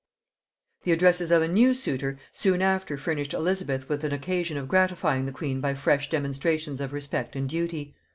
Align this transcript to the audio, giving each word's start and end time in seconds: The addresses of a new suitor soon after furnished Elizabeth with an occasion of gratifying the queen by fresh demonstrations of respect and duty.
The 0.81 0.93
addresses 0.93 1.29
of 1.29 1.43
a 1.43 1.47
new 1.47 1.75
suitor 1.75 2.17
soon 2.31 2.63
after 2.63 2.97
furnished 2.97 3.35
Elizabeth 3.35 3.87
with 3.87 4.03
an 4.03 4.11
occasion 4.11 4.57
of 4.57 4.67
gratifying 4.67 5.27
the 5.27 5.31
queen 5.31 5.61
by 5.61 5.75
fresh 5.75 6.09
demonstrations 6.09 6.81
of 6.81 6.91
respect 6.91 7.35
and 7.35 7.47
duty. 7.47 7.93